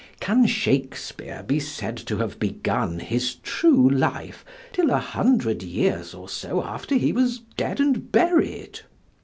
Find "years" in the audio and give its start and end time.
5.61-6.15